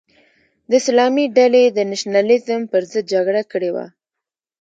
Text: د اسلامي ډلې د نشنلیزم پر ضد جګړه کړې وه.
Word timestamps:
د 0.69 0.71
اسلامي 0.81 1.25
ډلې 1.37 1.63
د 1.69 1.77
نشنلیزم 1.91 2.61
پر 2.71 2.81
ضد 2.91 3.03
جګړه 3.13 3.41
کړې 3.51 3.69
وه. 3.75 3.85